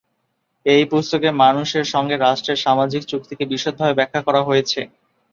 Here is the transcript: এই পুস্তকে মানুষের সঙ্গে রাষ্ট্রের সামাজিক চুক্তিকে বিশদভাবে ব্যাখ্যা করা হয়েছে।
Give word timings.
এই 0.65 0.83
পুস্তকে 0.91 1.29
মানুষের 1.43 1.85
সঙ্গে 1.93 2.15
রাষ্ট্রের 2.17 2.57
সামাজিক 2.57 3.01
চুক্তিকে 3.05 3.43
বিশদভাবে 3.51 3.97
ব্যাখ্যা 3.99 4.21
করা 4.27 4.41
হয়েছে। 4.43 4.79